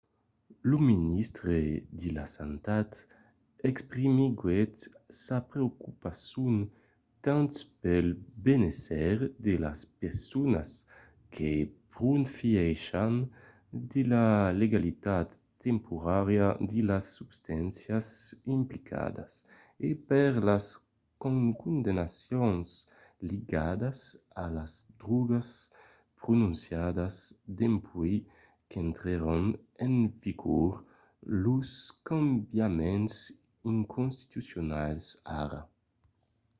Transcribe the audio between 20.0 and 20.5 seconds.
per